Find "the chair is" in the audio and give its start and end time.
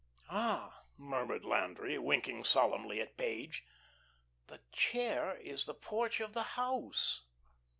4.47-5.67